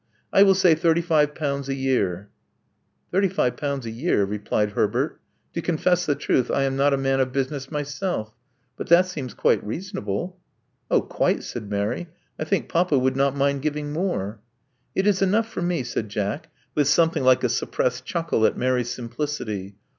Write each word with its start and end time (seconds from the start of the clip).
I 0.33 0.41
will 0.41 0.55
say 0.55 0.73
thirty 0.73 0.99
five 1.01 1.35
pounds 1.35 1.69
a 1.69 1.75
year." 1.75 2.31
Thirty 3.11 3.27
five 3.29 3.55
pounds 3.55 3.85
a 3.85 3.91
year*' 3.91 4.25
repeated 4.25 4.71
Herbert. 4.71 5.21
To 5.53 5.61
confess 5.61 6.07
the 6.07 6.15
truth, 6.15 6.49
I 6.49 6.63
am 6.63 6.75
not 6.75 6.91
a 6.91 6.97
man 6.97 7.19
of 7.19 7.31
busiiness 7.31 7.69
myself; 7.69 8.33
but 8.75 8.87
that 8.87 9.05
seems 9.05 9.35
quite 9.35 9.63
reasonable." 9.63 10.39
(*Oh, 10.89 11.01
quite," 11.03 11.43
said 11.43 11.69
Mary. 11.69 12.07
I 12.39 12.45
think 12.45 12.67
papa 12.67 12.97
would 12.97 13.15
not 13.15 13.35
mind 13.35 13.61
giving 13.61 13.93
more. 13.93 14.39
''It 14.95 15.05
is 15.05 15.21
enough 15.21 15.47
for 15.47 15.61
me," 15.61 15.83
said 15.83 16.09
Jack, 16.09 16.49
with 16.73 16.87
something 16.87 17.23
like 17.23 17.43
a 17.43 17.47
suppressed 17.49 18.03
chuckle 18.03 18.47
at 18.47 18.57
Mary's 18.57 18.89
simplicity. 18.89 19.75